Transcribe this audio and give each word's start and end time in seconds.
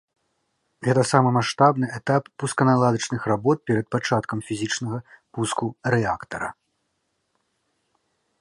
Гэта 0.85 1.01
самы 1.09 1.29
маштабны 1.35 1.85
этап 1.99 2.23
пусканаладачных 2.43 3.21
работ 3.33 3.57
перад 3.67 3.87
пачаткам 3.97 4.39
фізічнага 4.51 4.97
пуску 5.33 5.65
рэактара. 5.97 6.49